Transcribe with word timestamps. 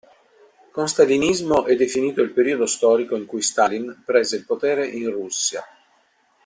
Con 0.71 0.87
stalinismo 0.87 1.67
è 1.67 1.75
definito 1.75 2.23
il 2.23 2.31
periodo 2.31 2.65
storico 2.65 3.15
in 3.15 3.27
cui 3.27 3.43
Stalin 3.43 4.01
prese 4.03 4.35
il 4.37 4.47
potere 4.47 4.87
in 4.87 5.11
Russia. 5.11 5.63